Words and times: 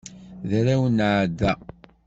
D 0.49 0.51
arraw 0.59 0.83
n 0.89 0.97
Ɛada. 1.11 1.53